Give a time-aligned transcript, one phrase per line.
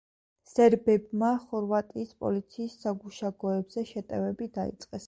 [0.51, 4.99] სერბებმა ხორვატიის პოლიციის საგუშაგოებზე შეტევები დაიწყეს.